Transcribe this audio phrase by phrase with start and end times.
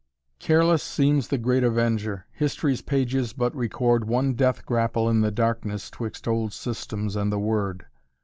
[0.39, 5.91] "Careless seems the Great Avenger, History's pages but record One death grapple in the darkness
[5.91, 7.85] Twixt old systems and the word.